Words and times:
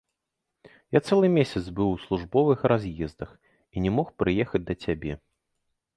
Я 0.97 1.01
цэлы 1.07 1.27
месяц 1.37 1.61
быў 1.79 1.89
у 1.95 1.99
службовых 2.07 2.59
раз'ездах 2.73 3.35
і 3.75 3.87
не 3.87 3.91
мог 3.99 4.07
прыехаць 4.23 4.67
да 4.71 4.81
цябе. 4.87 5.13